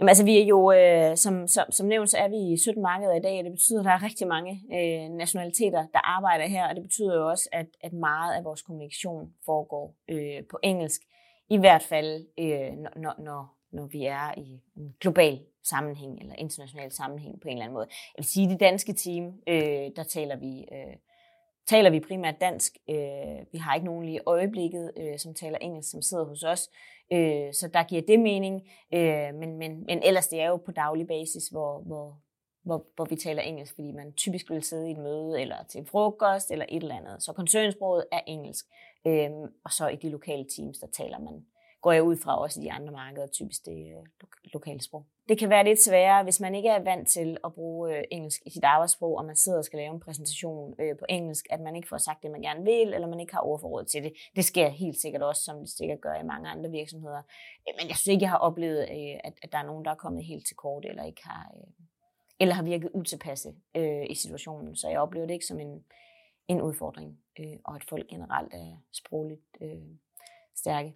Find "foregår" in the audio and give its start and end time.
9.46-9.96